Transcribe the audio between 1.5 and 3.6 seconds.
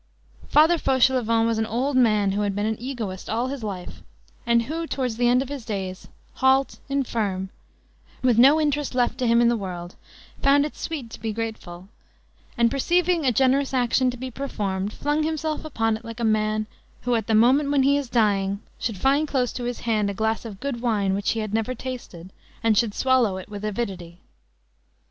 an old man who had been an egoist all